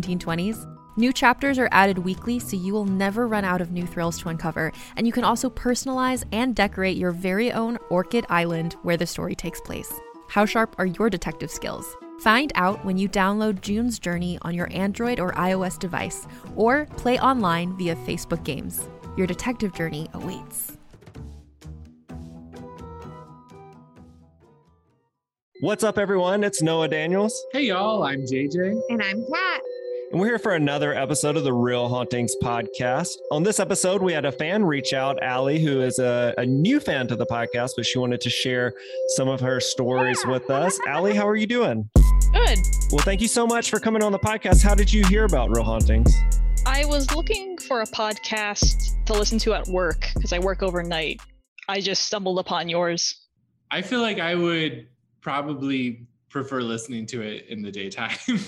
[0.00, 0.66] 1920s?
[0.96, 4.28] New chapters are added weekly, so you will never run out of new thrills to
[4.28, 9.06] uncover, and you can also personalize and decorate your very own Orchid Island where the
[9.06, 9.92] story takes place.
[10.28, 11.96] How sharp are your detective skills?
[12.20, 17.18] Find out when you download June's Journey on your Android or iOS device, or play
[17.20, 18.88] online via Facebook Games.
[19.16, 20.76] Your detective journey awaits.
[25.60, 26.44] What's up, everyone?
[26.44, 28.80] It's Noah Daniels, Hey y'all, I'm JJ.
[28.90, 29.60] And I'm Cat.
[30.10, 33.10] And we're here for another episode of the Real Hauntings podcast.
[33.30, 36.80] On this episode, we had a fan reach out, Allie, who is a, a new
[36.80, 38.72] fan to the podcast, but she wanted to share
[39.16, 40.78] some of her stories with us.
[40.86, 41.90] Allie, how are you doing?
[42.32, 42.58] Good.
[42.90, 44.62] Well, thank you so much for coming on the podcast.
[44.62, 46.16] How did you hear about Real Hauntings?
[46.64, 51.20] I was looking for a podcast to listen to at work because I work overnight.
[51.68, 53.26] I just stumbled upon yours.
[53.70, 54.86] I feel like I would
[55.20, 58.16] probably prefer listening to it in the daytime.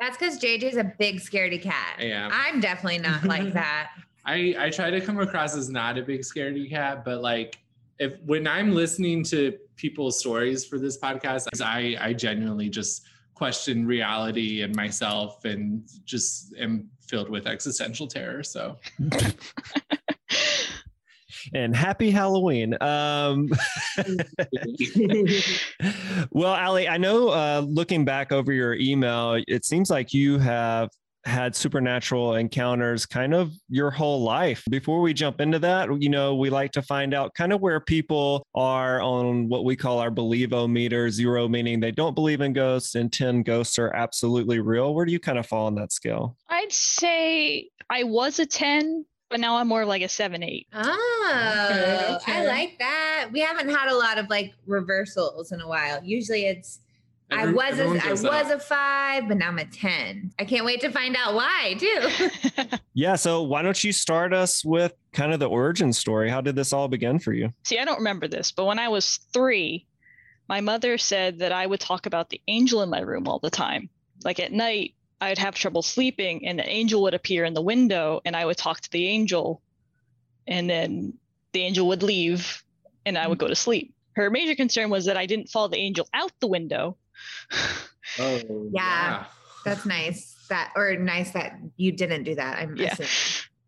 [0.00, 1.96] That's because JJ's a big scaredy cat.
[1.98, 2.30] I am.
[2.32, 3.90] I'm definitely not like that.
[4.24, 7.58] I I try to come across as not a big scaredy cat, but like
[7.98, 13.02] if when I'm listening to people's stories for this podcast, I I genuinely just
[13.34, 18.42] question reality and myself and just am filled with existential terror.
[18.42, 18.78] So
[21.54, 22.76] And happy Halloween.
[22.80, 23.48] Um,
[26.30, 30.90] well, Ali, I know uh, looking back over your email, it seems like you have
[31.24, 34.64] had supernatural encounters kind of your whole life.
[34.70, 37.80] Before we jump into that, you know, we like to find out kind of where
[37.80, 42.52] people are on what we call our believo meter, zero meaning they don't believe in
[42.52, 44.94] ghosts, and 10 ghosts are absolutely real.
[44.94, 46.36] Where do you kind of fall on that scale?
[46.48, 50.66] I'd say I was a 10, but now I'm more like a 7 8.
[50.74, 53.28] Oh, Okay, I like that.
[53.32, 56.02] We haven't had a lot of like reversals in a while.
[56.04, 56.80] Usually it's
[57.32, 58.50] I was everyone a, I goes was up.
[58.50, 60.32] a five, but now I'm a ten.
[60.40, 62.76] I can't wait to find out why too.
[62.92, 63.14] Yeah.
[63.14, 66.28] So why don't you start us with kind of the origin story?
[66.28, 67.52] How did this all begin for you?
[67.64, 69.86] See, I don't remember this, but when I was three,
[70.48, 73.48] my mother said that I would talk about the angel in my room all the
[73.48, 73.88] time.
[74.24, 78.20] Like at night, I'd have trouble sleeping, and the angel would appear in the window,
[78.24, 79.60] and I would talk to the angel,
[80.46, 81.14] and then
[81.52, 82.62] the angel would leave,
[83.04, 83.42] and I would mm.
[83.42, 83.94] go to sleep.
[84.14, 86.96] Her major concern was that I didn't follow the angel out the window.
[88.18, 89.24] oh Yeah.
[89.64, 90.36] That's nice.
[90.48, 92.58] That or nice that you didn't do that.
[92.58, 92.92] I'm Yeah.
[92.92, 93.10] assuming.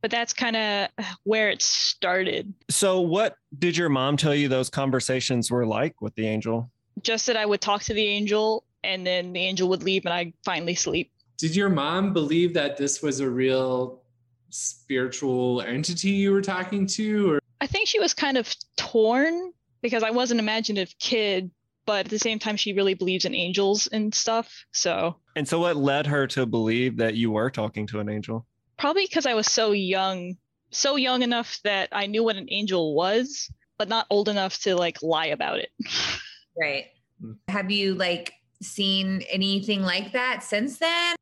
[0.01, 0.89] but that's kind of
[1.23, 2.53] where it started.
[2.71, 6.71] So, what did your mom tell you those conversations were like with the angel?
[7.03, 10.13] Just that I would talk to the angel, and then the angel would leave, and
[10.13, 11.12] I'd finally sleep.
[11.39, 14.03] Did your mom believe that this was a real
[14.51, 19.53] spiritual entity you were talking to or I think she was kind of torn
[19.83, 21.51] because I was an imaginative kid,
[21.87, 24.65] but at the same time, she really believes in angels and stuff.
[24.73, 28.47] So And so, what led her to believe that you were talking to an angel?
[28.79, 30.35] probably because I was so young,
[30.71, 34.75] so young enough that I knew what an angel was, but not old enough to
[34.75, 35.71] like lie about it.
[36.55, 36.89] Right.
[37.25, 37.39] Mm.
[37.49, 41.17] Have you like seen anything like that since then?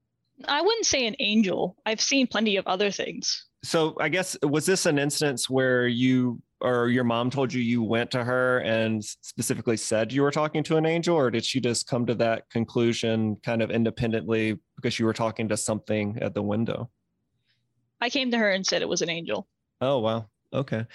[0.47, 1.77] I wouldn't say an angel.
[1.87, 3.47] I've seen plenty of other things.
[3.63, 7.83] So, I guess, was this an instance where you or your mom told you you
[7.83, 11.61] went to her and specifically said you were talking to an angel, or did she
[11.61, 16.35] just come to that conclusion kind of independently because you were talking to something at
[16.35, 16.91] the window?
[18.01, 19.47] I came to her and said it was an angel.
[19.81, 20.27] Oh, wow.
[20.53, 20.87] Okay.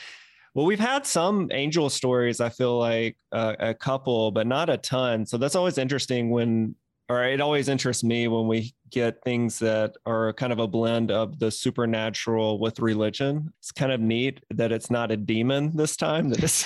[0.53, 4.77] Well, we've had some angel stories, I feel like uh, a couple, but not a
[4.77, 5.25] ton.
[5.25, 6.75] So that's always interesting when,
[7.09, 11.11] or it always interests me when we get things that are kind of a blend
[11.11, 13.51] of the supernatural with religion.
[13.59, 16.65] It's kind of neat that it's not a demon this time, that it's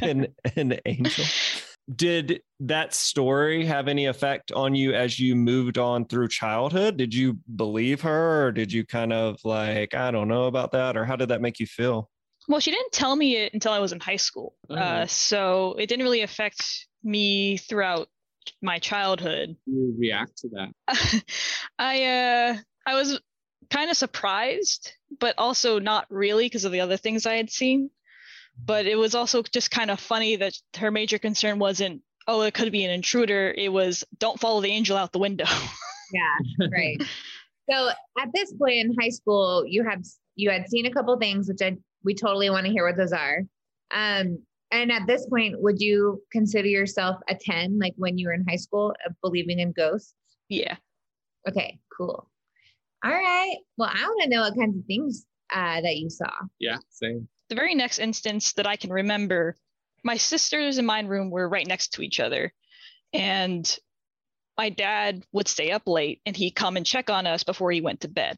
[0.02, 1.24] an, an angel.
[1.94, 6.96] Did that story have any effect on you as you moved on through childhood?
[6.96, 10.96] Did you believe her or did you kind of like, I don't know about that?
[10.96, 12.10] Or how did that make you feel?
[12.48, 14.54] Well, she didn't tell me it until I was in high school.
[14.68, 15.06] Uh, Oh.
[15.06, 16.64] so it didn't really affect
[17.04, 18.08] me throughout
[18.62, 19.56] my childhood.
[19.66, 21.24] You react to that.
[21.78, 22.56] I uh
[22.86, 23.20] I was
[23.70, 27.90] kind of surprised, but also not really because of the other things I had seen.
[28.64, 32.54] But it was also just kind of funny that her major concern wasn't, oh, it
[32.54, 33.52] could be an intruder.
[33.56, 35.46] It was, don't follow the angel out the window.
[36.12, 36.68] Yeah.
[36.72, 37.02] Right.
[37.68, 40.04] so at this point in high school, you have
[40.36, 43.12] you had seen a couple things, which I we totally want to hear what those
[43.12, 43.42] are.
[43.92, 44.38] Um,
[44.76, 48.44] and at this point, would you consider yourself a 10, like when you were in
[48.48, 50.14] high school, believing in ghosts?
[50.48, 50.76] yeah.
[51.48, 52.28] Okay, cool.
[53.04, 53.56] All right.
[53.76, 56.30] Well, I want to know what kinds of things uh, that you saw.
[56.58, 57.28] Yeah, same.
[57.48, 59.54] The very next instance that I can remember,
[60.02, 62.52] my sisters and mine room were right next to each other.
[63.12, 63.78] And
[64.58, 67.80] my dad would stay up late and he'd come and check on us before he
[67.80, 68.36] went to bed.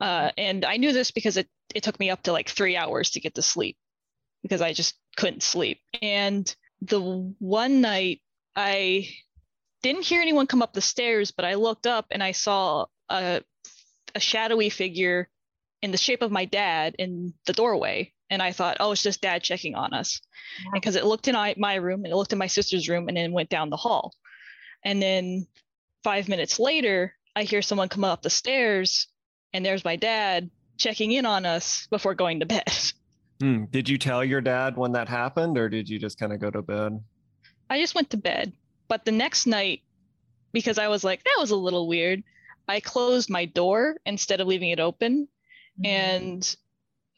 [0.00, 3.10] Uh, and I knew this because it, it took me up to like three hours
[3.10, 3.76] to get to sleep
[4.42, 5.80] because I just couldn't sleep.
[6.00, 7.00] And the
[7.38, 8.22] one night
[8.56, 9.10] I
[9.82, 13.42] didn't hear anyone come up the stairs, but I looked up and I saw a,
[14.14, 15.28] a shadowy figure
[15.82, 18.14] in the shape of my dad in the doorway.
[18.30, 20.22] And I thought, oh, it's just dad checking on us.
[20.72, 23.32] Because it looked in my room and it looked in my sister's room and then
[23.32, 24.14] went down the hall.
[24.82, 25.46] And then
[26.02, 29.08] five minutes later, I hear someone come up the stairs
[29.52, 32.72] and there's my dad checking in on us before going to bed.
[33.40, 33.64] Hmm.
[33.70, 36.50] Did you tell your dad when that happened, or did you just kind of go
[36.50, 37.02] to bed?
[37.70, 38.52] I just went to bed.
[38.88, 39.82] But the next night,
[40.52, 42.22] because I was like, that was a little weird,
[42.68, 45.28] I closed my door instead of leaving it open.
[45.80, 45.86] Mm-hmm.
[45.86, 46.56] And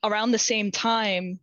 [0.05, 1.41] around the same time,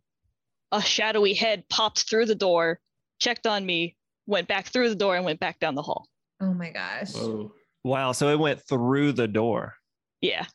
[0.72, 2.80] a shadowy head popped through the door,
[3.20, 3.98] checked on me,
[4.28, 6.08] went back through the door, and went back down the hall.
[6.42, 7.14] oh my gosh.
[7.14, 7.52] Whoa.
[7.84, 8.12] Wow.
[8.12, 9.75] So it went through the door.
[10.22, 10.46] Yeah.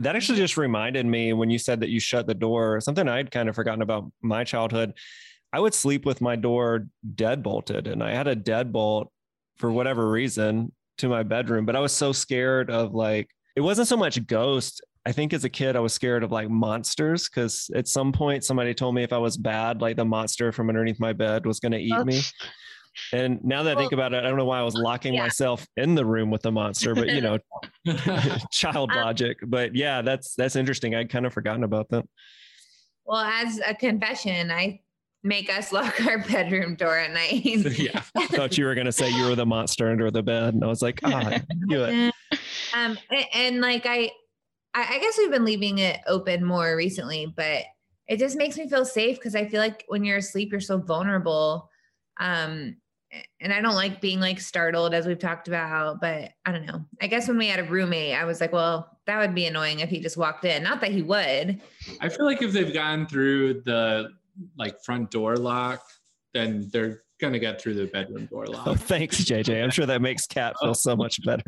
[0.00, 3.30] That actually just reminded me when you said that you shut the door, something I'd
[3.30, 4.94] kind of forgotten about my childhood.
[5.52, 9.06] I would sleep with my door dead bolted, and I had a deadbolt
[9.56, 13.88] for whatever reason to my bedroom, but I was so scared of like, it wasn't
[13.88, 14.80] so much ghosts.
[15.06, 18.42] I think as a kid, I was scared of like monsters because at some point
[18.42, 21.60] somebody told me if I was bad, like the monster from underneath my bed was
[21.60, 22.20] going to eat me.
[23.12, 25.14] And now that I think Well, about it, I don't know why I was locking
[25.14, 25.22] yeah.
[25.22, 27.38] myself in the room with the monster, but you know,
[28.52, 29.38] child Um, logic.
[29.46, 30.94] But yeah, that's that's interesting.
[30.94, 32.04] I'd kind of forgotten about that.
[33.04, 34.80] Well, as a confession, I
[35.22, 37.44] make us lock our bedroom door at night.
[37.78, 38.02] yeah.
[38.16, 40.66] I thought you were gonna say you were the monster under the bed, and I
[40.66, 42.14] was like, ah, I knew it.
[42.74, 44.10] um and, and like I,
[44.74, 47.64] I I guess we've been leaving it open more recently, but
[48.06, 50.78] it just makes me feel safe because I feel like when you're asleep, you're so
[50.78, 51.70] vulnerable.
[52.20, 52.76] Um
[53.40, 56.84] and I don't like being like startled as we've talked about, but I don't know.
[57.00, 59.80] I guess when we had a roommate, I was like, well, that would be annoying
[59.80, 60.62] if he just walked in.
[60.62, 61.60] Not that he would.
[62.00, 64.10] I feel like if they've gone through the
[64.58, 65.82] like front door lock,
[66.32, 68.66] then they're gonna get through the bedroom door lock.
[68.66, 69.62] Oh, thanks, JJ.
[69.62, 71.44] I'm sure that makes Cat feel so much better.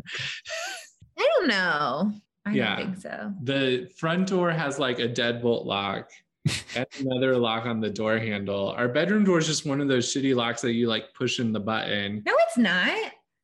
[1.19, 2.11] I don't know.
[2.45, 2.75] I Yeah.
[2.75, 3.33] don't think so.
[3.43, 6.09] The front door has like a deadbolt lock
[6.75, 8.69] and another lock on the door handle.
[8.77, 11.51] Our bedroom door is just one of those shitty locks that you like push in
[11.53, 12.23] the button.
[12.25, 12.89] No, it's not.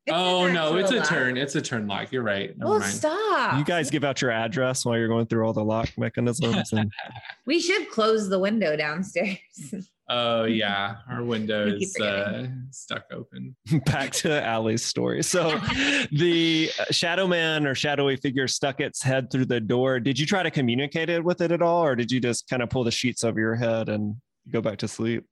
[0.05, 1.07] It's oh no, it's a lock.
[1.07, 1.37] turn.
[1.37, 2.11] It's a turn lock.
[2.11, 2.57] You're right.
[2.57, 2.91] Never Well, mind.
[2.91, 3.57] stop.
[3.57, 6.91] You guys give out your address while you're going through all the lock mechanisms and
[7.45, 9.37] We should close the window downstairs.
[10.15, 13.55] Oh yeah, our window is uh, stuck open.
[13.85, 15.23] back to Allie's story.
[15.23, 15.57] So
[16.11, 19.99] the shadow man or shadowy figure stuck its head through the door.
[19.99, 22.61] Did you try to communicate it with it at all, or did you just kind
[22.61, 24.15] of pull the sheets over your head and
[24.51, 25.25] go back to sleep?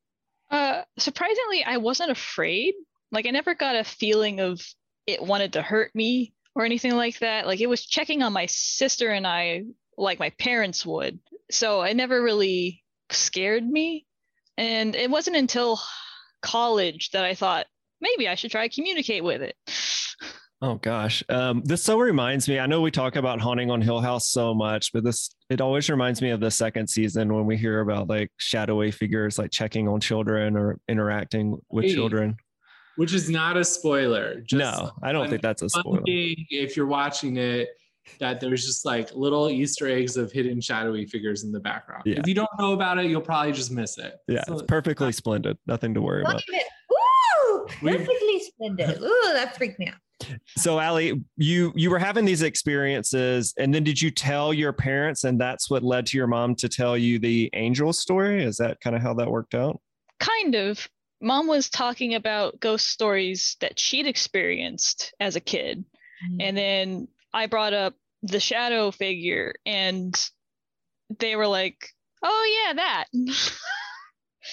[0.49, 2.73] Uh, surprisingly, I wasn't afraid.
[3.11, 4.65] Like I never got a feeling of
[5.05, 7.45] it wanted to hurt me or anything like that.
[7.45, 9.63] Like it was checking on my sister and I
[9.95, 11.19] like my parents would.
[11.51, 14.07] So it never really scared me.
[14.57, 15.79] And it wasn't until
[16.41, 17.65] college that I thought
[17.99, 19.55] maybe I should try to communicate with it.
[20.63, 22.59] Oh gosh, um, this so reminds me.
[22.59, 25.89] I know we talk about haunting on Hill House so much, but this it always
[25.89, 29.87] reminds me of the second season when we hear about like shadowy figures like checking
[29.87, 32.35] on children or interacting with Hey, children.
[32.97, 34.41] which is not a spoiler.
[34.41, 36.01] Just no, I don't I'm think that's a spoiler.
[36.05, 37.69] if you're watching it
[38.19, 42.03] that there's just like little Easter eggs of hidden shadowy figures in the background.
[42.05, 42.19] Yeah.
[42.19, 44.15] If you don't know about it, you'll probably just miss it.
[44.27, 45.57] Yeah, So- it's perfectly splendid.
[45.67, 46.43] Nothing to worry Don't about.
[46.47, 47.65] even, woo!
[47.97, 49.01] Perfectly splendid.
[49.01, 49.95] Ooh, that freaked me out.
[50.55, 55.23] So, Allie, you you were having these experiences, and then did you tell your parents,
[55.23, 58.43] and that's what led to your mom to tell you the angel story?
[58.43, 59.81] Is that kind of how that worked out?
[60.19, 60.87] Kind of.
[61.21, 65.85] Mom was talking about ghost stories that she'd experienced as a kid.
[66.23, 66.41] Mm-hmm.
[66.41, 70.13] And then I brought up the shadow figure, and
[71.19, 71.77] they were like,
[72.23, 73.05] oh, yeah, that.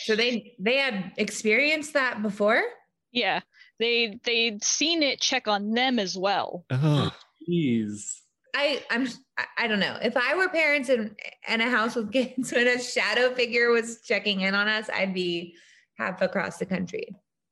[0.05, 2.63] So they they had experienced that before.
[3.11, 3.41] yeah.
[3.79, 6.67] They they'd seen it check on them as well.
[6.71, 7.11] Oh,
[7.49, 8.17] Jeez.
[8.55, 9.07] I I'm
[9.39, 11.17] I- I don't know if I were parents in
[11.49, 15.15] in a house with kids when a shadow figure was checking in on us, I'd
[15.15, 15.55] be
[15.97, 17.07] half across the country.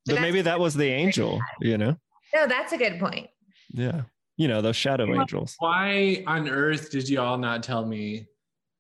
[0.04, 1.97] but that's- maybe that was the angel, you know?
[2.35, 3.28] No, that's a good point.
[3.73, 4.02] Yeah.
[4.36, 5.20] You know, those shadow Yeah.
[5.20, 5.56] angels.
[5.58, 8.26] Why on earth did you all not tell me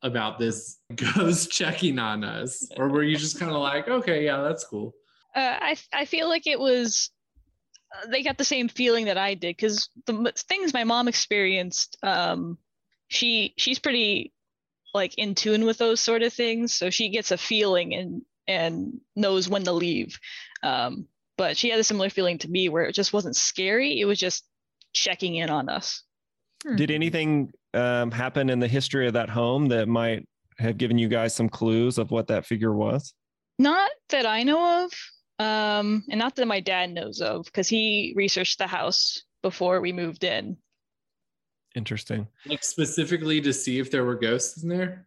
[0.02, 2.68] about this ghost checking on us?
[2.76, 4.94] Or were you just kind of like, okay, yeah, that's cool?
[5.34, 7.10] Uh, I I feel like it was
[7.94, 11.08] uh, they got the same feeling that I did because the m- things my mom
[11.08, 12.58] experienced, um,
[13.08, 14.32] she she's pretty
[14.94, 19.00] like in tune with those sort of things, so she gets a feeling and and
[19.14, 20.18] knows when to leave.
[20.62, 24.06] Um, but she had a similar feeling to me where it just wasn't scary; it
[24.06, 24.44] was just
[24.96, 26.02] checking in on us.
[26.66, 26.76] Hmm.
[26.76, 30.26] Did anything um, happen in the history of that home that might
[30.58, 33.12] have given you guys some clues of what that figure was?
[33.58, 34.92] Not that I know of,
[35.38, 39.92] um, and not that my dad knows of, because he researched the house before we
[39.92, 40.56] moved in.
[41.74, 42.26] Interesting.
[42.46, 45.06] Like specifically to see if there were ghosts in there?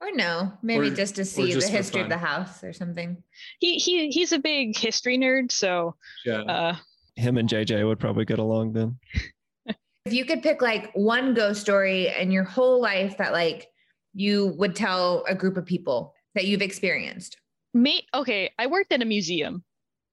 [0.00, 3.22] Or no, maybe Or- just to see just the history of the house or something.
[3.60, 6.40] He he he's a big history nerd, so Yeah.
[6.42, 6.76] uh,
[7.16, 8.98] Him and JJ would probably get along then.
[10.04, 13.68] If you could pick like one ghost story in your whole life that like
[14.14, 17.36] you would tell a group of people that you've experienced.
[17.72, 18.50] me okay.
[18.58, 19.62] I worked at a museum,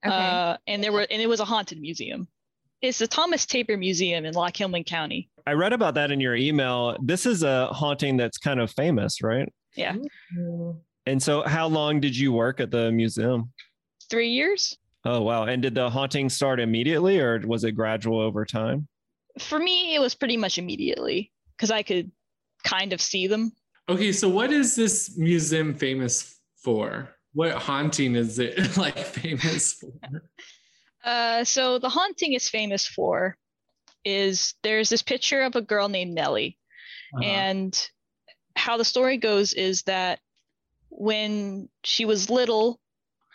[0.06, 0.13] Okay.
[0.15, 2.27] uh, and there were and it was a haunted museum.
[2.84, 5.27] It's the Thomas Taber Museum in Lycoming County.
[5.48, 6.96] I read about that in your email.
[7.01, 9.51] This is a haunting that's kind of famous, right?
[9.75, 9.96] Yeah,
[11.08, 13.51] And so, how long did you work at the museum?
[14.12, 14.77] three years.
[15.06, 15.44] Oh, wow.
[15.46, 18.88] And did the haunting start immediately or was it gradual over time?
[19.39, 22.12] For me, it was pretty much immediately because I could
[22.63, 23.53] kind of see them.
[23.88, 27.15] Okay, so what is this museum famous for?
[27.34, 29.91] What haunting is it like famous for?
[31.03, 33.38] Uh, so the haunting is famous for
[34.03, 36.58] is there's this picture of a girl named Nellie,
[37.15, 37.24] Uh-huh.
[37.24, 37.89] and
[38.56, 40.20] how the story goes is that
[40.89, 42.79] when she was little,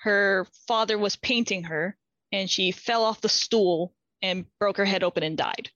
[0.05, 1.97] her father was painting her,
[2.31, 5.71] and she fell off the stool and broke her head open and died.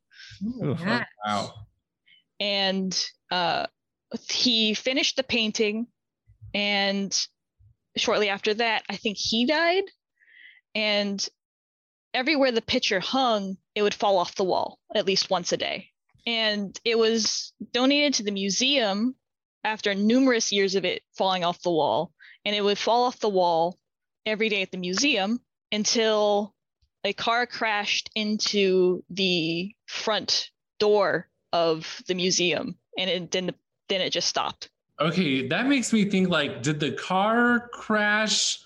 [0.44, 0.80] Ooh, Oof.
[0.80, 1.04] yeah.
[1.26, 1.54] wow.
[2.38, 3.66] and uh,
[4.30, 5.86] he finished the painting
[6.54, 7.26] and
[7.96, 9.84] shortly after that i think he died
[10.74, 11.28] and
[12.14, 15.88] everywhere the picture hung it would fall off the wall at least once a day
[16.26, 19.14] and it was donated to the museum
[19.64, 22.12] after numerous years of it falling off the wall
[22.44, 23.78] and it would fall off the wall
[24.28, 25.40] every day at the museum
[25.72, 26.54] until
[27.04, 33.50] a car crashed into the front door of the museum and it then
[33.88, 34.70] then it just stopped
[35.00, 38.60] Okay, that makes me think like, did the car crash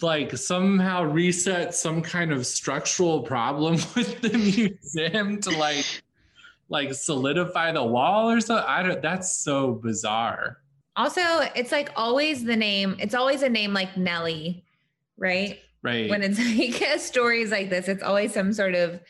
[0.00, 6.02] like somehow reset some kind of structural problem with the museum to like
[6.68, 8.64] like solidify the wall or something?
[8.66, 10.58] I don't that's so bizarre.
[10.96, 11.20] Also,
[11.54, 14.64] it's like always the name, it's always a name like Nellie,
[15.18, 15.58] right?
[15.82, 16.08] Right.
[16.08, 16.38] When it's
[16.82, 19.00] like stories like this, it's always some sort of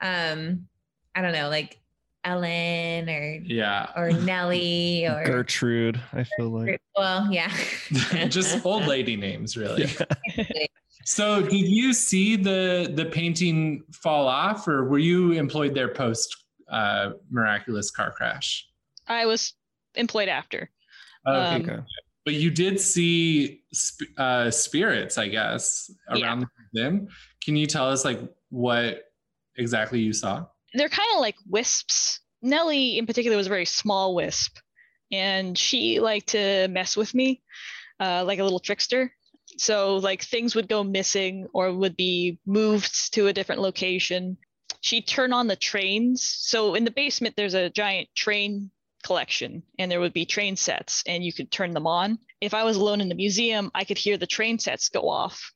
[0.00, 0.66] um,
[1.14, 1.78] I don't know, like
[2.24, 3.90] Ellen or yeah.
[3.96, 6.80] or Nellie or Gertrude, I feel like.
[6.96, 7.52] well, yeah.
[8.28, 9.86] Just old lady names, really.
[10.36, 10.46] Yeah.
[11.04, 16.36] So did you see the the painting fall off or were you employed there post
[16.70, 18.68] uh miraculous car crash?
[19.06, 19.54] i was
[19.94, 20.70] employed after
[21.26, 21.56] Okay.
[21.56, 21.82] Um, Okay.
[22.28, 27.08] But you did see sp- uh, spirits, I guess, around the museum.
[27.42, 28.20] Can you tell us like
[28.50, 29.04] what
[29.56, 30.44] exactly you saw?
[30.74, 32.20] They're kind of like wisps.
[32.42, 34.58] Nellie, in particular, was a very small wisp,
[35.10, 37.40] and she liked to mess with me,
[37.98, 39.10] uh, like a little trickster.
[39.56, 44.36] So, like, things would go missing or would be moved to a different location.
[44.82, 46.26] She'd turn on the trains.
[46.26, 48.70] So, in the basement, there's a giant train
[49.04, 52.18] collection, and there would be train sets, and you could turn them on.
[52.40, 55.52] If I was alone in the museum, I could hear the train sets go off.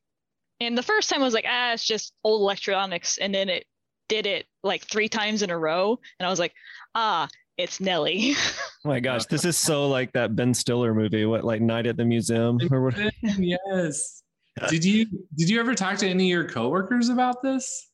[0.60, 3.18] And the first time I was like, ah, it's just old electronics.
[3.18, 3.66] And then it
[4.08, 5.98] did it like three times in a row.
[6.18, 6.52] And I was like,
[6.94, 8.34] ah, it's Nellie.
[8.84, 11.96] Oh my gosh, this is so like that Ben Stiller movie, what like Night at
[11.96, 12.98] the Museum or what?
[13.22, 14.24] yes.
[14.68, 15.06] Did you
[15.36, 17.91] did you ever talk to any of your coworkers about this?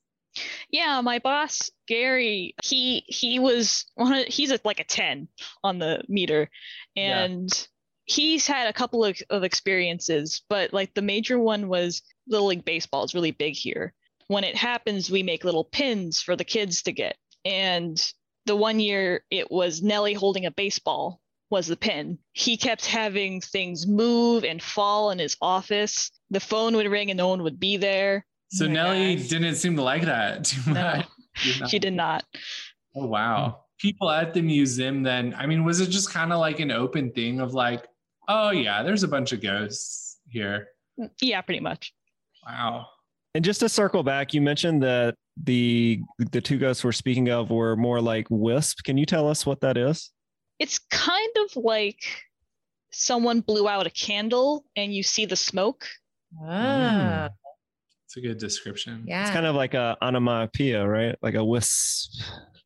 [0.71, 5.28] Yeah, my boss Gary, he he was one of, he's like a 10
[5.64, 6.50] on the meter.
[6.95, 7.25] Yeah.
[7.25, 7.68] And
[8.04, 12.64] he's had a couple of, of experiences, but like the major one was Little League
[12.64, 13.95] Baseball is really big here.
[14.28, 17.16] When it happens, we make little pins for the kids to get.
[17.45, 18.00] And
[18.47, 22.18] the one year it was Nellie holding a baseball was the pin.
[22.33, 26.11] He kept having things move and fall in his office.
[26.30, 28.26] The phone would ring and no one would be there.
[28.50, 29.28] So Oh Nellie gosh.
[29.28, 30.75] didn't seem to like that too much.
[30.75, 31.71] No, much.
[31.71, 32.25] she did not.
[32.97, 33.61] Oh wow.
[33.78, 37.12] People at the museum then, I mean, was it just kind of like an open
[37.12, 37.87] thing of like,
[38.28, 40.69] oh yeah, there's a bunch of ghosts here.
[41.21, 41.93] Yeah, pretty much.
[42.45, 42.87] Wow.
[43.35, 45.14] And just to circle back, you mentioned that
[45.45, 46.00] the
[46.33, 48.83] the two ghosts we're speaking of were more like wisp.
[48.83, 50.11] Can you tell us what that is?
[50.59, 52.00] It's kind of like
[52.90, 55.87] someone blew out a candle and you see the smoke.
[56.45, 57.28] Ah,
[58.09, 59.05] It's a good description.
[59.07, 59.21] yeah.
[59.21, 61.15] It's kind of like a onomatopoeia, right?
[61.21, 62.23] Like a wisp.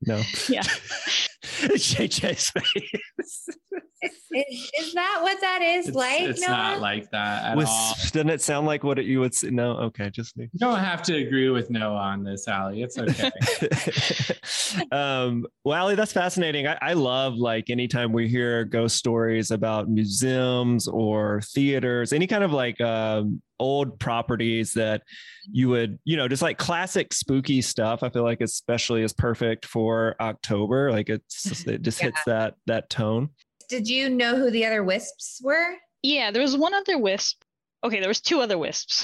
[0.06, 0.22] No.
[0.48, 0.62] Yeah.
[1.42, 3.48] JJ's face.
[4.02, 6.20] is, is that what that is It's, like?
[6.22, 6.50] it's Noah?
[6.50, 7.94] not like that at all.
[7.94, 9.50] Doesn't it sound like what you would say?
[9.50, 9.72] No.
[9.72, 10.10] Okay.
[10.10, 10.48] Just me.
[10.52, 12.82] You don't have to agree with Noah on this, Allie.
[12.82, 13.30] It's okay.
[14.92, 16.66] um, well, Ali, that's fascinating.
[16.66, 22.44] I, I love like anytime we hear ghost stories about museums or theaters, any kind
[22.44, 25.02] of like um, old properties that
[25.50, 28.02] you would, you know, just like classic spooky stuff.
[28.02, 30.90] I feel like especially is perfect for October.
[30.90, 33.30] Like it's it just hits that that tone.
[33.72, 35.76] Did you know who the other wisps were?
[36.02, 37.42] Yeah, there was one other wisp.
[37.82, 39.02] Okay, there was two other wisps.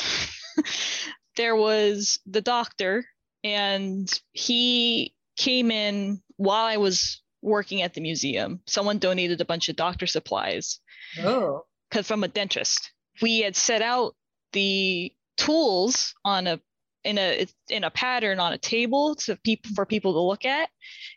[1.37, 3.07] there was the doctor,
[3.43, 8.61] and he came in while I was working at the museum.
[8.67, 10.81] Someone donated a bunch of doctor supplies
[11.19, 12.93] Oh, because from a dentist.
[13.23, 14.17] We had set out
[14.53, 16.61] the tools on a
[17.05, 20.69] in a in a pattern on a table to people for people to look at,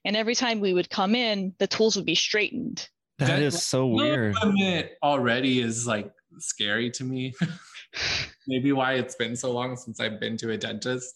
[0.06, 2.88] and every time we would come in, the tools would be straightened.
[3.22, 4.36] That That- is so weird.
[4.36, 7.34] Equipment already is like scary to me.
[8.48, 11.14] Maybe why it's been so long since I've been to a dentist.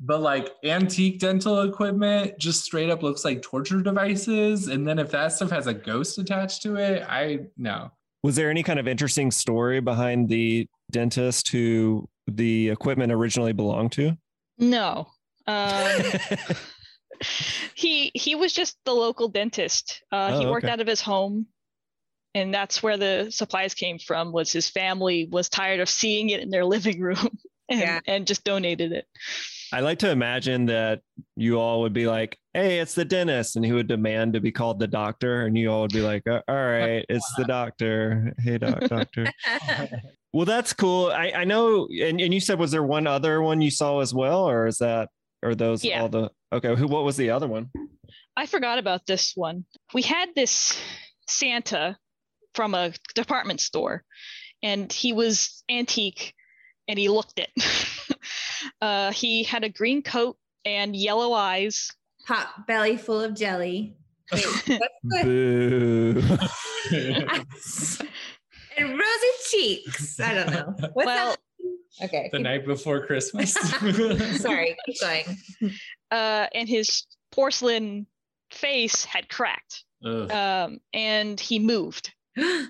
[0.00, 4.66] But like antique dental equipment just straight up looks like torture devices.
[4.68, 7.92] And then if that stuff has a ghost attached to it, I no.
[8.24, 13.92] Was there any kind of interesting story behind the dentist who the equipment originally belonged
[13.92, 14.16] to?
[14.58, 15.06] No.
[15.46, 16.02] Um,
[17.74, 20.02] he he was just the local dentist.
[20.12, 20.72] Uh, he Oh, worked okay.
[20.72, 21.46] out of his home,
[22.34, 24.32] and that's where the supplies came from.
[24.32, 28.00] Was his family was tired of seeing it in their living room and, Yeah.
[28.06, 29.06] and just donated it.
[29.72, 31.00] I like to imagine that
[31.36, 34.50] you all would be like, "Hey, it's the dentist," and he would demand to be
[34.50, 38.34] called the doctor, and you all would be like, "Uh, "All right, it's the doctor.
[38.38, 39.32] Hey, doc, doctor."
[40.32, 41.10] well, that's cool.
[41.12, 44.12] I, I know, and, and you said was there one other one you saw as
[44.12, 45.08] well, or is that
[45.42, 46.02] or those Yeah.
[46.02, 46.74] all the okay?
[46.74, 46.86] Who?
[46.86, 47.70] What was the other one?
[48.36, 49.64] I forgot about this one.
[49.94, 50.78] We had this
[51.28, 51.96] Santa
[52.54, 54.04] from a department store,
[54.62, 56.34] and he was antique,
[56.88, 57.50] and he looked it.
[58.80, 61.90] uh, he had a green coat and yellow eyes.
[62.26, 63.96] Pot belly full of jelly.
[64.32, 66.22] Wait, what's the- Boo.
[68.76, 70.20] and rosy cheeks.
[70.20, 70.74] I don't know.
[70.92, 71.38] What's Well, that?
[72.02, 72.28] Okay.
[72.32, 73.52] the keep- night before Christmas.
[74.40, 75.24] Sorry, keep going.
[76.10, 78.06] uh, and his porcelain
[78.50, 80.30] face had cracked, Ugh.
[80.30, 82.12] um, and he moved.
[82.38, 82.66] Oh,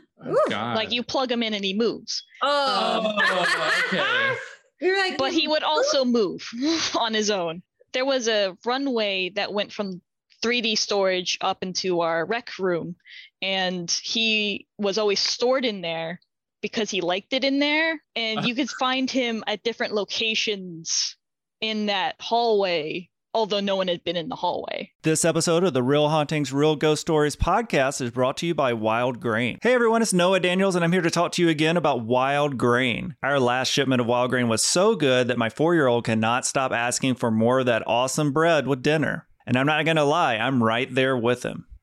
[0.49, 0.77] God.
[0.77, 4.37] Like you plug him in and he moves, Oh, Oh, okay.
[4.81, 6.47] we were like, but he would also move
[6.99, 7.63] on his own.
[7.93, 10.01] There was a runway that went from
[10.43, 12.97] 3D storage up into our rec room,
[13.43, 16.21] and he was always stored in there
[16.61, 18.01] because he liked it in there.
[18.17, 18.43] And uh.
[18.43, 21.17] you could find him at different locations
[21.61, 24.91] in that hallway although no one had been in the hallway.
[25.03, 28.73] This episode of the Real Hauntings, Real Ghost Stories podcast is brought to you by
[28.73, 29.59] Wild Grain.
[29.63, 32.59] Hey everyone, it's Noah Daniels, and I'm here to talk to you again about Wild
[32.59, 33.15] Grain.
[33.23, 36.47] Our last shipment of Wild Grain was so good that my four year old cannot
[36.47, 39.27] stop asking for more of that awesome bread with dinner.
[39.47, 41.67] And I'm not gonna lie, I'm right there with him.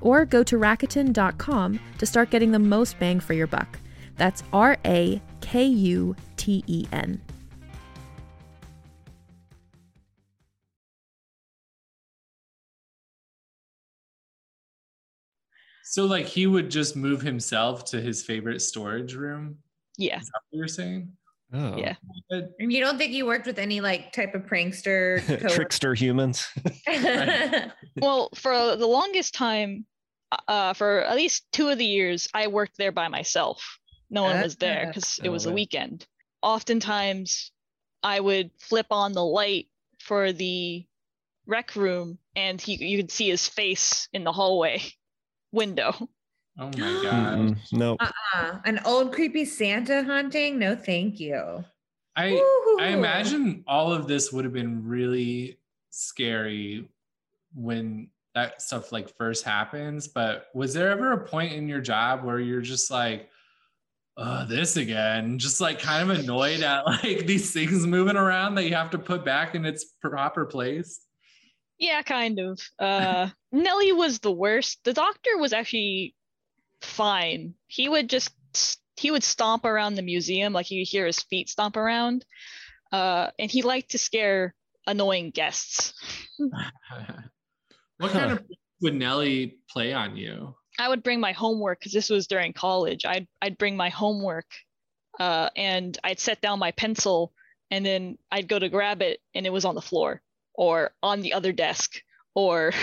[0.00, 3.78] or go to Rakuten.com to start getting the most bang for your buck.
[4.16, 7.20] That's R A K U T E N.
[15.84, 19.56] So like he would just move himself to his favorite storage room.
[19.96, 20.20] Yeah.
[20.20, 21.10] Is that what you're saying?
[21.52, 21.76] Oh.
[21.76, 21.94] Yeah.
[22.28, 25.20] But And you don't think you worked with any like type of prankster?
[25.26, 25.48] coworker?
[25.48, 26.46] Trickster humans.
[28.00, 29.86] Well, for the longest time,
[30.46, 33.78] uh, for at least two of the years, I worked there by myself.
[34.10, 36.06] No one was there because it Oh, was a weekend.
[36.42, 37.50] Oftentimes,
[38.02, 39.66] I would flip on the light
[39.98, 40.86] for the
[41.46, 44.82] rec room, and he you could see his face in the hallway
[45.50, 46.08] window.
[46.58, 47.38] Oh my god.
[47.38, 47.56] Mm-mm.
[47.72, 47.98] Nope.
[48.00, 48.58] uh-uh.
[48.64, 50.58] An old creepy Santa haunting?
[50.58, 51.64] No, thank you.
[52.16, 52.78] I I Woo-hoo.
[52.80, 55.58] imagine all of this would have been really
[55.90, 56.88] scary
[57.54, 60.08] when that stuff like first happens.
[60.08, 63.30] But was there ever a point in your job where you're just like,
[64.16, 65.38] oh, this again?
[65.38, 68.98] Just like kind of annoyed at like these things moving around that you have to
[68.98, 71.00] put back in its proper place?
[71.78, 72.60] Yeah, kind of.
[72.80, 74.80] Uh, Nellie was the worst.
[74.84, 76.16] The doctor was actually
[76.82, 77.54] fine.
[77.66, 78.30] He would just
[78.96, 82.24] he would stomp around the museum like you hear his feet stomp around,
[82.92, 84.54] uh, and he liked to scare
[84.86, 85.94] annoying guests.
[87.98, 88.42] what kind of
[88.80, 90.54] would Nellie play on you?
[90.78, 93.04] I would bring my homework because this was during college.
[93.04, 94.46] I'd I'd bring my homework,
[95.18, 97.32] uh, and I'd set down my pencil,
[97.70, 100.22] and then I'd go to grab it, and it was on the floor
[100.54, 102.00] or on the other desk
[102.34, 102.72] or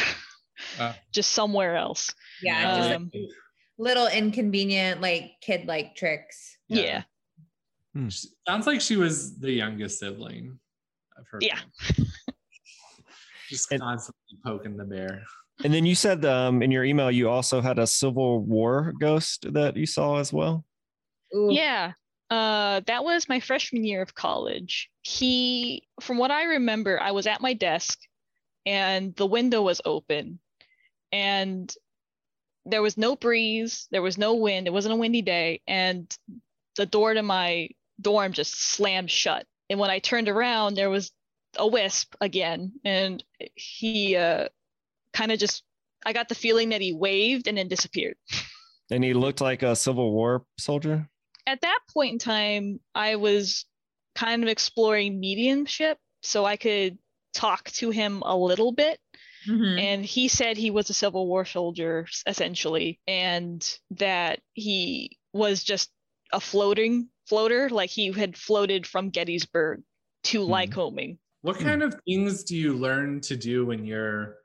[0.80, 0.94] Uh.
[1.12, 2.14] just somewhere else.
[2.42, 3.12] Yeah, just like Um,
[3.78, 6.58] little inconvenient, like kid like tricks.
[6.68, 7.04] yeah.
[8.48, 10.60] Sounds like she was the youngest sibling
[11.18, 11.40] of her.
[11.42, 11.60] Yeah.
[11.80, 12.12] family.
[13.50, 15.24] Just And- constantly poking the bear.
[15.64, 19.54] And then you said um, in your email you also had a Civil War ghost
[19.54, 20.66] that you saw as well.
[21.34, 21.48] Ooh.
[21.52, 21.94] Yeah.
[22.30, 24.90] Uh, that was my freshman year of college.
[25.04, 27.98] He, from what I remember, I was at my desk
[28.66, 30.40] and the window was open
[31.14, 31.74] and
[32.66, 36.16] there was no breeze, there was no wind, it wasn't a windy day, and
[36.76, 37.70] the door to my
[38.02, 39.46] dorm just slammed shut.
[39.70, 41.12] And when I turned around, there was
[41.58, 43.24] a wisp again, and
[43.56, 44.50] he uh,
[45.14, 45.64] kind of just,
[46.06, 48.18] I got the feeling that he waved and then disappeared.
[48.92, 51.10] And he looked like a Civil War soldier.
[51.48, 53.66] at that point in time, I was
[54.14, 57.00] kind of exploring mediumship so I could
[57.34, 59.00] talk to him a little bit.
[59.48, 59.78] Mhm.
[59.80, 65.92] and he said he was a Civil War soldier essentially, and that he was just
[66.34, 69.84] a floating floater, like he had floated from Gettysburg
[70.24, 70.52] to Hmm.
[70.52, 71.18] Lycoming.
[71.42, 74.38] What kind of things do you learn to do when you're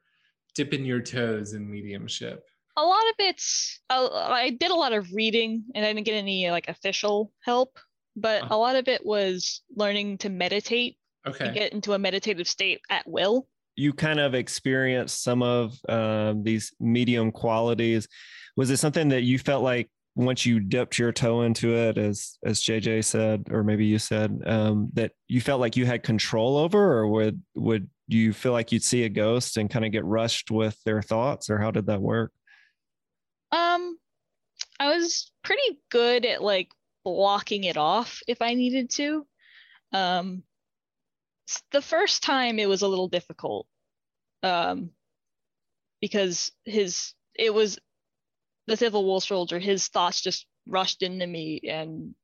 [0.55, 2.45] dipping your toes in mediumship?
[2.77, 6.15] A lot of it's uh, I did a lot of reading, and I didn't get
[6.15, 7.79] any like official help,
[8.17, 8.55] but Uh-huh.
[8.55, 11.55] a lot of it was learning to meditate, to Okay.
[11.55, 13.49] get into a meditative state at will.
[13.81, 18.07] You kind of experienced some of um, these medium qualities.
[18.57, 22.37] Was it something that you felt like once you dipped your toe into it, as
[22.45, 26.59] as JJ said, or maybe you said, um, that you felt like you had control
[26.59, 30.05] over, or would would you feel like you'd see a ghost and kind of get
[30.05, 32.33] rushed with their thoughts, or how did that work?
[33.53, 33.97] Um,
[34.79, 36.69] I was pretty good at like
[37.05, 39.27] blocking it off if I needed to.
[39.93, 40.43] Um,
[41.73, 43.67] the first time it was a little difficult.
[44.43, 44.91] Um,
[46.01, 47.79] because his it was
[48.67, 52.15] the Civil War soldier, his thoughts just rushed into me and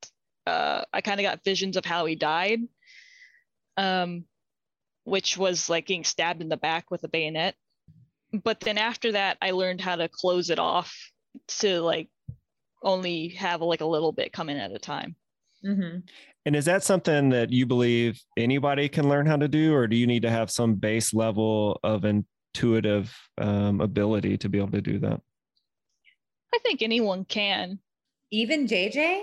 [0.46, 2.61] uh I kind of got visions of how he died.
[3.76, 4.24] Um,
[5.05, 7.55] which was like getting stabbed in the back with a bayonet.
[8.33, 11.12] But then after that, I learned how to close it off
[11.59, 12.09] to like
[12.83, 15.14] only have like a little bit come in at a time.
[15.64, 16.09] Mhm.
[16.46, 19.96] And is that something that you believe anybody can learn how to do, or do
[19.96, 24.80] you need to have some base level of intuitive um, ability to be able to
[24.80, 25.20] do that?
[26.54, 27.80] I think anyone can.
[28.30, 29.22] Even JJ?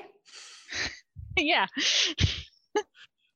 [1.38, 1.66] yeah.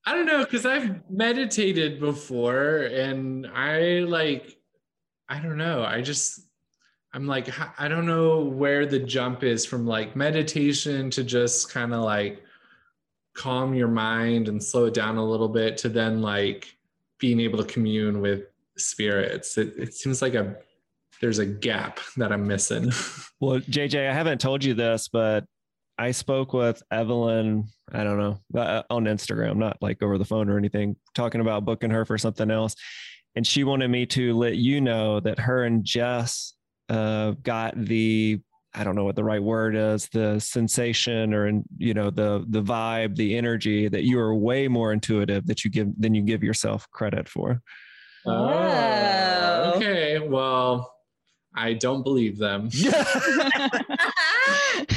[0.05, 4.57] I don't know because I've meditated before and I like,
[5.29, 5.83] I don't know.
[5.83, 6.41] I just,
[7.13, 7.47] I'm like,
[7.79, 12.43] I don't know where the jump is from like meditation to just kind of like
[13.37, 16.75] calm your mind and slow it down a little bit to then like
[17.19, 18.45] being able to commune with
[18.77, 19.57] spirits.
[19.57, 20.55] It, it seems like a,
[21.21, 22.91] there's a gap that I'm missing.
[23.39, 25.45] Well, JJ, I haven't told you this, but
[25.99, 30.49] I spoke with Evelyn, I don't know, uh, on Instagram, not like over the phone
[30.49, 32.73] or anything, talking about booking her for something else.
[33.35, 36.55] And she wanted me to let you know that her and Jess
[36.89, 38.41] uh, got the,
[38.73, 42.61] I don't know what the right word is, the sensation or, you know, the, the
[42.61, 46.43] vibe, the energy that you are way more intuitive that you give than you give
[46.43, 47.61] yourself credit for.
[48.25, 49.73] Oh, wow.
[49.75, 50.19] okay.
[50.19, 50.93] Well,
[51.55, 52.69] I don't believe them.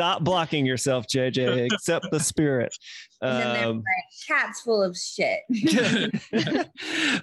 [0.00, 1.70] Stop blocking yourself, JJ.
[1.70, 2.74] Accept the spirit.
[3.20, 3.84] And Um, like,
[4.26, 5.40] cats full of shit.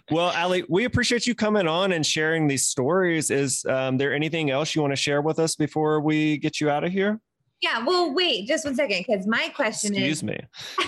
[0.12, 3.32] well, Ali, we appreciate you coming on and sharing these stories.
[3.32, 6.70] Is um, there anything else you want to share with us before we get you
[6.70, 7.20] out of here?
[7.62, 7.84] yeah.
[7.84, 10.86] Well, wait, just one second, because my question Excuse is, Excuse me.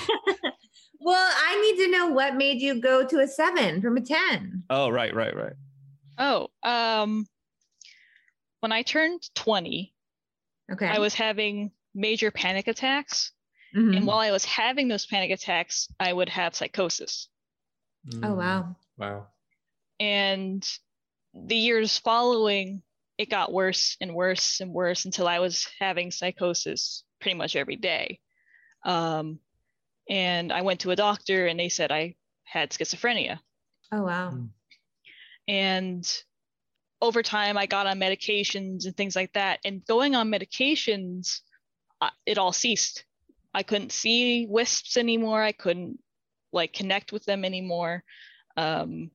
[1.00, 4.62] well, I need to know what made you go to a seven from a ten.
[4.70, 5.54] Oh, right, right, right.
[6.20, 7.26] Oh, um,
[8.60, 9.92] when I turned 20,
[10.72, 10.88] Okay.
[10.88, 13.32] I was having major panic attacks.
[13.76, 13.98] Mhm.
[13.98, 17.28] And while I was having those panic attacks, I would have psychosis.
[18.24, 18.76] oh wow.
[18.98, 19.28] Wow.
[20.00, 20.66] And
[21.34, 22.82] the years following,
[23.18, 27.76] it got worse and worse and worse until I was having psychosis pretty much every
[27.76, 28.20] day.
[28.86, 29.40] Um,
[30.10, 33.40] and I went to a doctor and they said I had schizophrenia.
[33.92, 34.32] Oh wow.
[34.32, 34.50] Mm.
[35.48, 36.24] And
[37.02, 39.60] over time, I got on medications and things like that.
[39.64, 41.42] And going on medications,
[42.26, 43.06] it all ceased.
[43.54, 45.42] I couldn't see wisps anymore.
[45.42, 46.00] I couldn't
[46.54, 48.04] like connect with them anymore.
[48.58, 49.12] Um,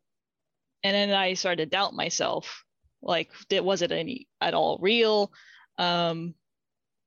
[0.83, 2.64] and then I started to doubt myself.
[3.03, 5.33] Like, did, was it any at all real?
[5.79, 6.35] Um,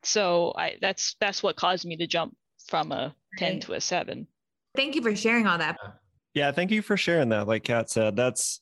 [0.03, 2.35] so I that's that's what caused me to jump
[2.67, 3.61] from a ten Right.
[3.63, 4.27] to a seven.
[4.75, 5.77] Thank you for sharing all that.
[6.33, 7.47] Yeah, thank you for sharing that.
[7.47, 8.61] Like Cat said, that's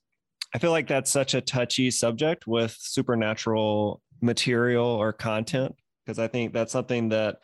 [0.53, 6.27] I feel like that's such a touchy subject with supernatural material or content because I
[6.27, 7.37] think that's something that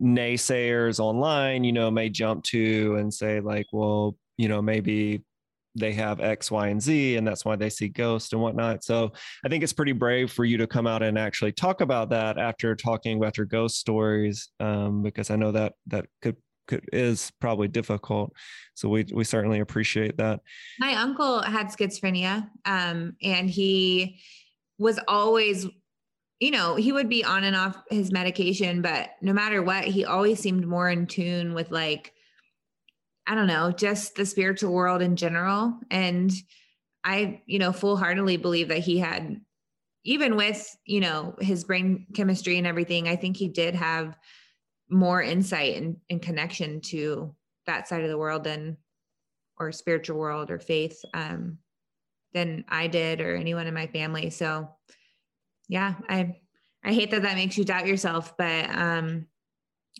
[0.00, 5.22] naysayers online, you know, may jump to and say like, well, you know, maybe
[5.74, 8.84] they have X, Y, and Z, and that's why they see ghosts and whatnot.
[8.84, 9.12] So
[9.44, 12.38] I think it's pretty brave for you to come out and actually talk about that
[12.38, 16.36] after talking about your ghost stories, um, because I know that that could
[16.68, 18.32] could is probably difficult.
[18.74, 20.40] So we we certainly appreciate that.
[20.78, 24.20] My uncle had schizophrenia, um, and he
[24.78, 25.66] was always,
[26.42, 30.04] you know, he would be on and off his medication, but no matter what, he
[30.04, 32.12] always seemed more in tune with like,
[33.28, 35.78] I don't know, just the spiritual world in general.
[35.88, 36.32] And
[37.04, 39.40] I, you know, full heartedly believe that he had,
[40.02, 44.18] even with, you know, his brain chemistry and everything, I think he did have
[44.90, 48.78] more insight and, and connection to that side of the world than
[49.60, 51.04] or spiritual world or faith.
[51.14, 51.58] Um,
[52.34, 54.30] than I did or anyone in my family.
[54.30, 54.70] So
[55.72, 56.36] yeah, I
[56.84, 59.26] I hate that that makes you doubt yourself, but um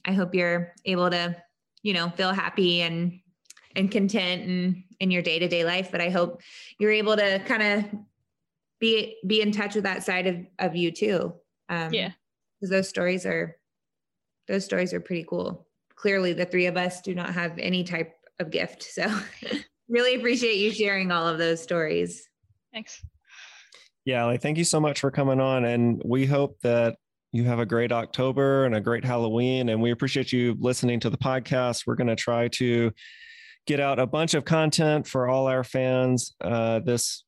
[0.05, 1.35] I hope you're able to,
[1.83, 3.21] you know, feel happy and
[3.75, 6.43] and content and in your day-to-day life, but I hope
[6.79, 8.01] you're able to kind of
[8.81, 11.33] be be in touch with that side of of you too.
[11.71, 12.13] Um Yeah.
[12.61, 13.59] Cuz those stories are
[14.47, 15.67] those stories are pretty cool.
[15.95, 18.83] Clearly the three of us do not have any type of gift.
[18.83, 19.07] So
[19.89, 22.29] really appreciate you sharing all of those stories.
[22.75, 23.03] Thanks.
[24.05, 25.65] Yeah, like thank you so much for coming on.
[25.65, 26.97] And we hope that
[27.33, 29.69] you have a great October and a great Halloween.
[29.69, 31.87] And we appreciate you listening to the podcast.
[31.87, 32.93] We're going to try to
[33.67, 37.25] get out a bunch of content for all our fans uh, this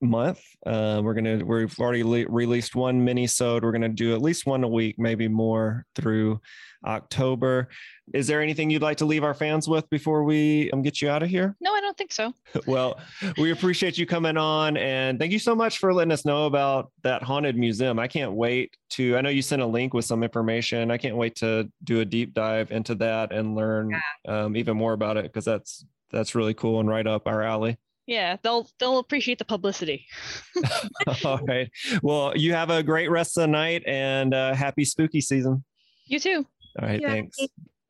[0.00, 0.40] month.
[0.64, 3.64] Uh, we're gonna we've already le- released one mini sode.
[3.64, 6.40] We're gonna do at least one a week, maybe more through
[6.84, 7.68] October.
[8.14, 11.08] Is there anything you'd like to leave our fans with before we um, get you
[11.10, 11.56] out of here?
[11.60, 12.32] No, I don't think so.
[12.66, 13.00] well,
[13.36, 16.92] we appreciate you coming on and thank you so much for letting us know about
[17.02, 17.98] that haunted museum.
[17.98, 20.90] I can't wait to, I know you sent a link with some information.
[20.90, 23.92] I can't wait to do a deep dive into that and learn
[24.28, 27.76] um, even more about it because that's, that's really cool and right up our alley.
[28.06, 30.06] Yeah, they'll they'll appreciate the publicity.
[31.24, 31.68] All right.
[32.02, 35.64] Well, you have a great rest of the night and uh, happy spooky season.
[36.06, 36.46] You too.
[36.80, 37.00] All right.
[37.00, 37.08] Yeah.
[37.08, 37.36] Thanks.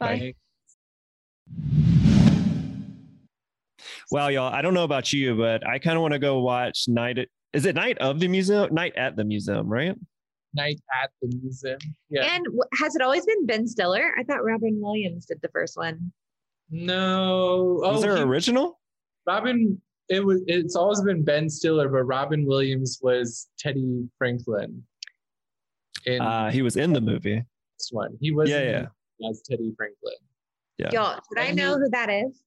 [0.01, 0.35] Bye.
[4.11, 6.85] Well, y'all, I don't know about you, but I kind of want to go watch
[6.89, 8.73] Night at, is it Night of the Museum?
[8.73, 9.97] Night at the Museum, right?
[10.55, 11.79] Night at the museum.
[12.09, 12.23] Yeah.
[12.35, 12.47] And
[12.81, 14.15] has it always been Ben Stiller?
[14.19, 16.13] I thought Robin Williams did the first one.
[16.71, 17.81] no.
[17.83, 18.81] Oh, Was there he- original?
[19.27, 19.81] Robin.
[20.09, 20.41] It was.
[20.47, 24.83] It's always been Ben Stiller, but Robin Williams was Teddy Franklin.
[26.07, 27.43] In Uh, he was in the movie.
[27.79, 28.49] this one, he was.
[28.49, 28.87] Yeah,
[29.21, 30.15] in- as Teddy Franklin.
[30.79, 30.91] Yeah.
[30.93, 32.43] Y'all, should I know who that is?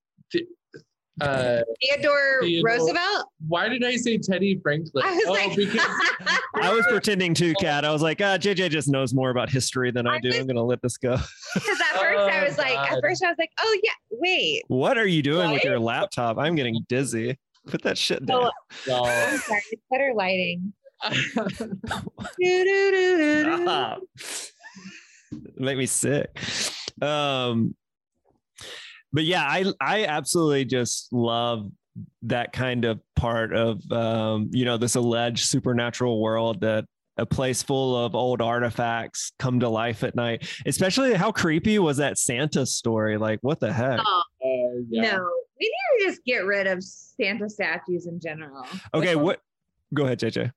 [1.22, 3.26] Uh, Theodore, Theodore- Roosevelt?
[3.48, 5.04] why did I say Teddy Franklin?
[5.04, 5.86] I was oh, like, because
[6.56, 7.84] I was pretending to, Cat.
[7.84, 10.30] I was like, ah, JJ just knows more about history than I I do.
[10.30, 11.18] was- I'm going to let this go.
[11.56, 14.64] Because at first I Oh, was like, at first I was like, oh yeah, wait.
[14.68, 16.38] What are you doing with your laptop?
[16.38, 17.38] I'm getting dizzy.
[17.68, 18.50] Put that shit down.
[18.88, 20.74] Oh, well, I'm sorry, it's better lighting.
[23.64, 24.02] Stop.
[25.58, 26.38] Make me sick.
[27.02, 27.76] Um,
[29.12, 31.70] but yeah, I I absolutely just love
[32.24, 36.86] that kind of part of um, you know this alleged supernatural world that
[37.18, 40.48] a place full of old artifacts come to life at night.
[40.66, 43.18] Especially how creepy was that Santa story?
[43.18, 44.00] Like, what the heck?
[44.04, 45.18] Oh, uh, yeah.
[45.18, 48.66] No, we need to just get rid of Santa statues in general.
[48.94, 49.42] Okay, what?
[49.94, 50.52] Go ahead, JJ.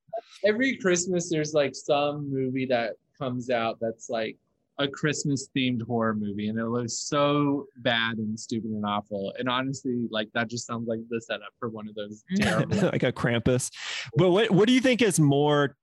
[0.45, 4.37] Every Christmas, there's like some movie that comes out that's like
[4.79, 9.33] a Christmas themed horror movie, and it looks so bad and stupid and awful.
[9.39, 12.43] And honestly, like that just sounds like the setup for one of those mm.
[12.43, 12.77] terrible.
[12.93, 13.71] like a Krampus.
[14.17, 15.77] But what what do you think is more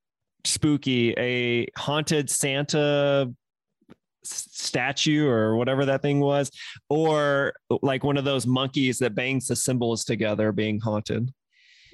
[0.44, 1.14] spooky?
[1.18, 3.34] A haunted Santa s-
[4.24, 6.52] statue or whatever that thing was,
[6.90, 11.32] or like one of those monkeys that bangs the cymbals together being haunted?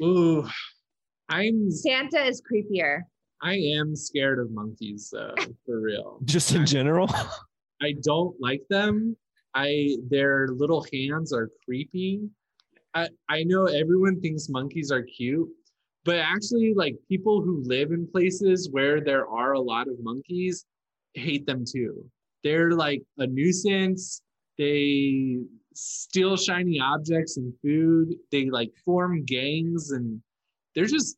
[0.02, 0.48] Ooh,
[1.30, 3.02] I'm Santa is creepier.
[3.42, 5.36] I am scared of monkeys though,
[5.66, 6.20] for real.
[6.26, 7.10] Just in general.
[7.82, 9.16] I don't like them.
[9.54, 12.22] I their little hands are creepy.
[12.94, 15.50] I I know everyone thinks monkeys are cute,
[16.04, 20.66] but actually like people who live in places where there are a lot of monkeys
[21.14, 22.06] hate them too.
[22.46, 24.22] They're like a nuisance.
[24.60, 25.40] They
[25.74, 28.14] steal shiny objects and food.
[28.32, 30.22] They like form gangs and
[30.76, 31.18] they're just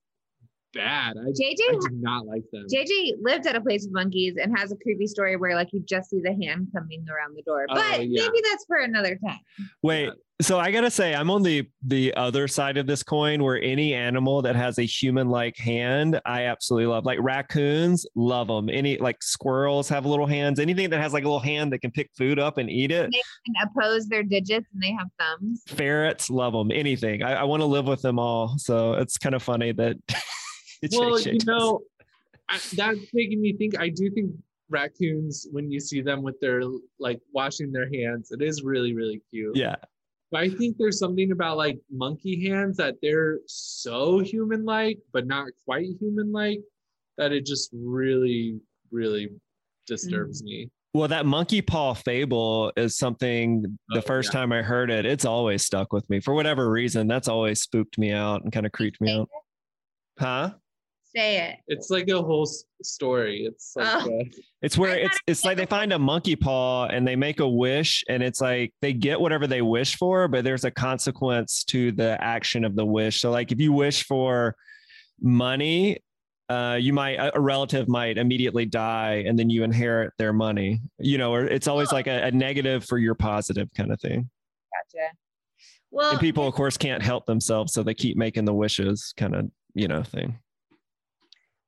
[0.74, 1.18] bad.
[1.18, 2.66] I, I do not like them.
[2.74, 5.84] JJ lived at a place with monkeys and has a creepy story where like you
[5.86, 7.66] just see the hand coming around the door.
[7.70, 8.24] Oh, But yeah.
[8.24, 9.40] maybe that's for another time.
[9.84, 13.60] Wait, so I gotta say, I'm on the the other side of this coin, where
[13.60, 17.06] any animal that has a human-like hand, I absolutely love.
[17.06, 18.70] Like raccoons, love them.
[18.70, 20.60] Any like squirrels have little hands.
[20.60, 23.10] Anything that has like a little hand that can pick food up and eat it.
[23.12, 25.64] They can oppose their digits and they have thumbs.
[25.68, 26.72] Ferrets, love them.
[26.72, 27.24] Anything.
[27.24, 28.60] I, I want to live with them all.
[28.60, 29.98] So it's kind of funny that.
[30.92, 31.82] well, you know,
[32.48, 33.80] I, that's making me think.
[33.80, 34.32] I do think
[34.70, 36.62] raccoons, when you see them with their
[37.00, 39.56] like washing their hands, it is really, really cute.
[39.56, 39.78] Yeah.
[40.32, 45.48] But I think there's something about like monkey hands that they're so human-like, but not
[45.66, 46.60] quite human-like,
[47.18, 48.60] that it just really,
[48.92, 49.30] really
[49.86, 50.46] disturbs mm.
[50.46, 50.70] me.
[50.94, 54.40] Well, that monkey paw fable is something the Oh, first yeah.
[54.40, 57.08] time I heard it, it's always stuck with me for whatever reason.
[57.08, 59.30] That's always spooked me out and kind of creeped me out.
[60.18, 60.54] Huh?
[61.18, 61.58] Say it.
[61.68, 63.46] It's like a whole s- story.
[63.46, 64.20] It's like Oh.
[64.20, 64.24] uh,
[64.62, 67.48] It's where I it's it's like they find a monkey paw and they make a
[67.50, 71.92] wish and it's like they get whatever they wish for, but there's a consequence to
[71.92, 73.20] the action of the wish.
[73.22, 74.56] So like if you wish for
[75.20, 75.98] money,
[76.50, 80.80] uh, you might a a relative might immediately die and then you inherit their money.
[81.00, 84.30] You know, or it's always like a, a negative for your positive kind of thing.
[84.94, 85.08] Gotcha.
[85.90, 89.34] Well, And people, of course, can't help themselves, so they keep making the wishes, kind
[89.36, 90.38] of, you know, thing.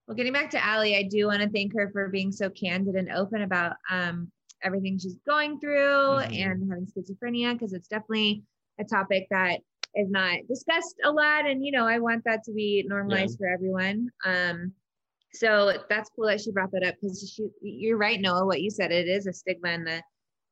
[0.10, 2.96] Well, getting back to Ali, I do want to thank her for being so candid
[2.96, 4.32] and open about um,
[4.64, 6.34] everything she's going through Mhm.
[6.34, 8.42] and having schizophrenia, because it's definitely
[8.80, 9.60] a topic that
[9.94, 11.48] is not discussed a lot.
[11.48, 14.10] And, you know, I want that to be normalized for everyone.
[14.26, 14.74] Um,
[15.32, 18.72] so that's cool that she brought that up because she, you're right, Noah, what you
[18.72, 20.02] said, it is a stigma and the,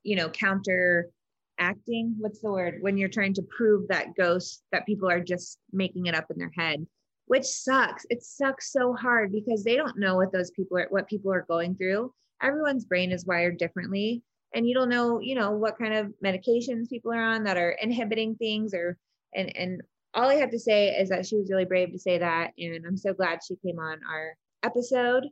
[0.03, 1.09] you know, counter
[1.57, 2.13] acting.
[2.19, 2.83] What's the word?
[2.83, 6.37] When you're trying to prove that ghost that people are just making it up in
[6.37, 6.85] their head
[7.27, 8.05] which sucks.
[8.09, 11.45] It sucks so hard because they don't know what those people are, what people are
[11.47, 12.13] going through.
[12.41, 14.23] Everyone's brain is wired differently.
[14.53, 17.71] And you don't know, you know, what kind of medications people are on that are
[17.71, 18.97] inhibiting things or,
[19.35, 19.81] and, and
[20.13, 22.51] all I have to say is that she was really brave to say that.
[22.57, 25.25] And I'm so glad she came on our episode.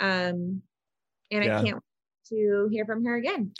[0.00, 0.62] Um,
[1.30, 1.58] and Yeah.
[1.58, 1.82] I can't wait
[2.30, 3.52] to hear from her again.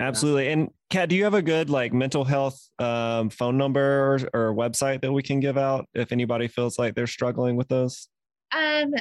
[0.00, 0.48] Absolutely.
[0.48, 4.54] And Cat, do you have a good like mental health um, phone number or, or
[4.54, 8.08] website that we can give out if anybody feels like they're struggling with those?
[8.56, 8.92] Um,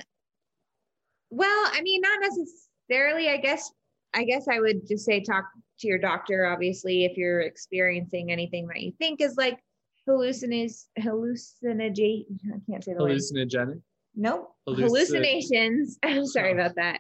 [1.32, 3.30] well, I mean, not necessarily.
[3.30, 3.72] I guess.
[4.16, 5.46] I guess I would just say talk
[5.82, 6.48] to your doctor.
[6.48, 9.60] Obviously, if you're experiencing anything that you think is like
[10.08, 12.26] hallucinations, hallucinage.
[12.54, 13.12] I can't say the word.
[13.12, 13.82] hallucinogenic.
[14.16, 14.52] Nope.
[14.68, 16.00] Halluci- Hallucinations.
[16.04, 16.56] I'm sorry Oh.
[16.56, 17.00] about that.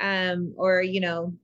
[0.00, 1.34] Um, or you know,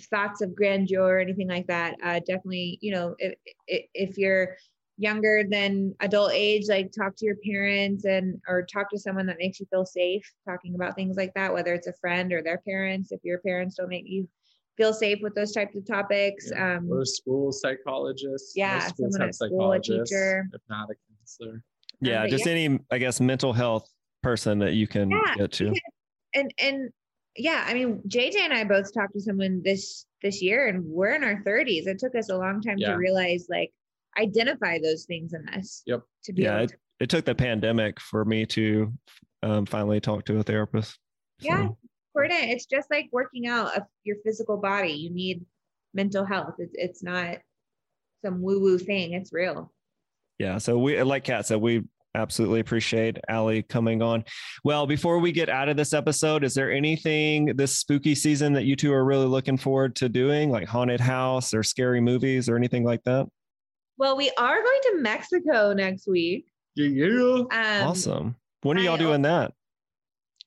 [0.00, 1.94] thoughts of grandeur or anything like that.
[2.02, 3.34] Uh, definitely, you know, if,
[3.66, 4.56] if if you're
[4.96, 9.38] younger than adult age, like talk to your parents and or talk to someone that
[9.38, 12.58] makes you feel safe talking about things like that, whether it's a friend or their
[12.58, 13.12] parents.
[13.12, 14.28] If your parents don't make you
[14.76, 16.76] feel safe with those types of topics, Yeah.
[16.78, 18.52] um, or a school psychologist.
[18.56, 20.48] Yeah, Most schools someone have at school, a psychologists, teacher.
[20.52, 21.62] if not a counselor.
[22.00, 22.52] Yeah, but just yeah.
[22.52, 23.88] any, I guess, mental health
[24.22, 25.64] person that you can Yeah, get to.
[25.70, 25.80] because-
[26.34, 26.90] and and
[27.36, 31.14] yeah i mean jj and i both talked to someone this this year and we're
[31.14, 32.92] in our 30s it took us a long time Yeah.
[32.92, 33.72] to realize like
[34.18, 36.02] identify those things in us Yep.
[36.24, 38.92] to be Yeah, able it, to, it took the pandemic for me to
[39.42, 40.98] um, finally talk to a therapist.
[41.40, 41.68] yeah
[42.16, 45.44] important it's just like working out of your physical body you need
[45.94, 47.38] mental health it's, it's not
[48.24, 49.72] some woo woo thing it's real
[50.40, 50.58] yeah.
[50.58, 54.24] So we, like Cat said, we absolutely appreciate Ali coming on.
[54.64, 58.64] Well, before we get out of this episode, is there anything this spooky season that
[58.64, 62.56] you two are really looking forward to doing, like haunted house or scary movies or
[62.56, 63.26] anything like that?
[63.96, 67.42] well we are going to mexico next week Yeah, yeah.
[67.82, 68.36] um awesome.
[68.62, 69.52] When are y'all doing that?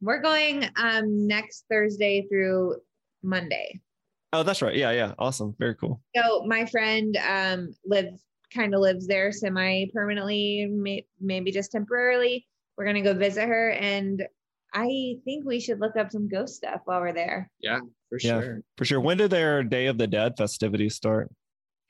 [0.02, 2.76] we're going um next thursday through
[3.24, 3.80] monday
[4.34, 4.76] Oh, that's right.
[4.76, 5.14] Yeah, yeah.
[5.18, 5.56] Awesome.
[5.58, 6.02] Very cool.
[6.14, 8.22] So my friend um lives
[8.54, 12.48] kind of lives there semi permanently, may, maybe just temporarily.
[12.78, 14.26] We're gonna go visit her, and
[14.74, 17.50] I think we should look up some ghost stuff while we're there.
[17.60, 17.80] Yeah,
[18.10, 18.42] for Yeah.
[18.42, 18.62] sure.
[18.78, 19.00] For sure.
[19.02, 21.32] When did their Day of the Dead festivities start?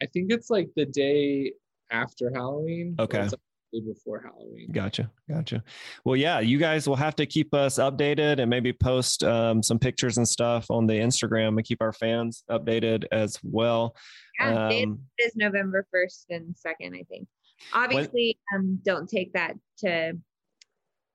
[0.01, 1.53] I think it's like the day
[1.91, 2.95] after Halloween.
[2.99, 3.20] Okay.
[3.22, 4.72] it's like the day before Halloween.
[4.72, 5.11] Gotcha.
[5.30, 5.63] Gotcha.
[6.05, 9.80] Well, yeah, you guys will have to keep us updated and maybe post um, some
[9.80, 13.95] pictures and stuff on the Instagram and keep our fans updated as well.
[14.39, 17.28] Yeah, it Um, is November first and second, I think.
[17.74, 20.13] Obviously, um, don't take that to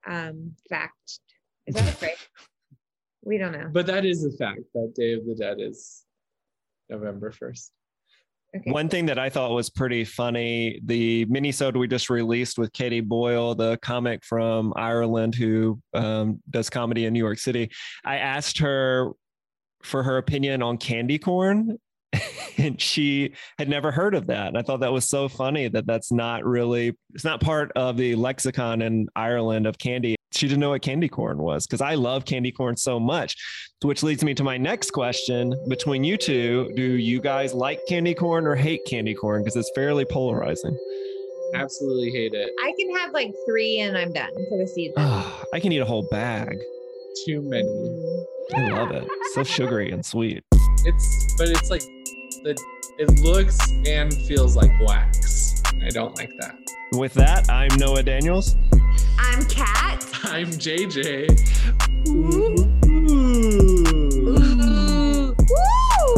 [0.07, 1.20] um fact.
[1.66, 2.16] Is that a phrase?
[3.22, 3.70] we don't know.
[3.72, 4.61] But that is a fact.
[4.74, 6.03] That Day of the Dead is
[6.90, 7.70] November 1st.
[8.55, 8.70] Okay.
[8.70, 13.00] One thing that I thought was pretty funny, the minisode we just released with Katie
[13.00, 17.70] Boyle, the comic from Ireland who um, does comedy in New York City.
[18.05, 19.12] I asked her
[19.82, 21.78] for her opinion on candy corn,
[22.59, 24.48] and she had never heard of that.
[24.48, 27.96] And I thought that was so funny that that's not really, it's not part of
[27.96, 30.14] the lexicon in Ireland of candy.
[30.35, 33.37] She didn't know what candy corn was because I love candy corn so much.
[33.83, 36.72] Which leads me to my next question between you two.
[36.76, 39.43] Do you guys like candy corn or hate candy corn?
[39.43, 40.76] Because it's fairly polarizing.
[41.55, 42.51] Absolutely hate it.
[42.62, 44.95] I can have like three and I'm done for the season.
[45.55, 46.57] I can eat a whole bag.
[47.26, 47.68] Too many.
[48.55, 49.07] I love it.
[49.35, 50.45] So sugary and sweet.
[50.85, 51.83] It's but it's like
[52.43, 52.57] the
[52.99, 55.62] it looks and feels like wax.
[55.83, 56.57] I don't like that.
[56.93, 58.55] With that, I'm Noah Daniels.
[59.18, 60.05] I'm Cat.
[60.24, 61.28] I'm JJ.
[62.09, 62.57] Ooh.
[62.86, 63.72] Ooh.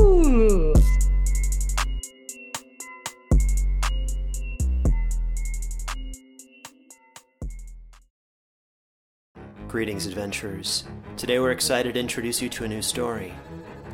[0.00, 0.74] Ooh.
[9.68, 10.84] Greetings, adventurers.
[11.16, 13.34] Today we're excited to introduce you to a new story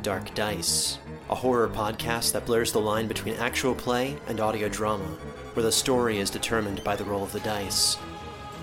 [0.03, 5.05] Dark Dice, a horror podcast that blurs the line between actual play and audio drama,
[5.53, 7.97] where the story is determined by the roll of the dice.